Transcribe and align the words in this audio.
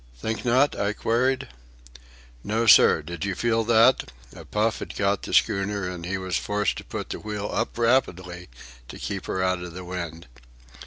"Think 0.17 0.43
not?" 0.43 0.75
I 0.75 0.93
queried. 0.93 1.47
"No, 2.43 2.65
sir. 2.65 3.03
Did 3.03 3.23
you 3.23 3.35
feel 3.35 3.63
that?" 3.65 4.11
(A 4.35 4.45
puff 4.45 4.79
had 4.79 4.95
caught 4.95 5.21
the 5.21 5.31
schooner, 5.31 5.87
and 5.87 6.07
he 6.07 6.17
was 6.17 6.37
forced 6.37 6.77
to 6.77 6.83
put 6.83 7.09
the 7.11 7.19
wheel 7.19 7.51
up 7.53 7.77
rapidly 7.77 8.49
to 8.87 8.97
keep 8.97 9.27
her 9.27 9.43
out 9.43 9.61
of 9.61 9.73
the 9.75 9.85
wind.) 9.85 10.25